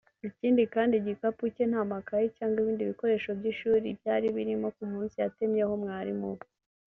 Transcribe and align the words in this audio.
ikindi 0.27 0.63
kandi 0.73 0.93
igikapu 0.97 1.43
cye 1.55 1.63
nta 1.71 1.81
makaye 1.91 2.25
cyangwa 2.37 2.57
ibindi 2.63 2.89
bikoresho 2.91 3.29
by’ishuri 3.39 3.87
byari 3.99 4.27
birimo 4.35 4.67
ku 4.75 4.83
munsi 4.91 5.15
yatemyeho 5.23 5.71
umwarimu 5.77 6.25
we 6.37 6.43